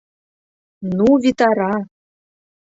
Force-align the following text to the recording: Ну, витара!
Ну, 0.95 1.07
витара! 1.23 1.73